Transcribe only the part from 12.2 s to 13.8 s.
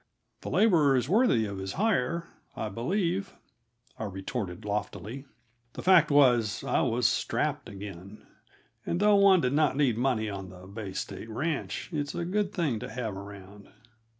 good thing to have around.